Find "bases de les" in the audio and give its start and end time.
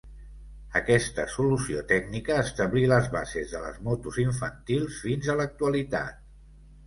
3.17-3.77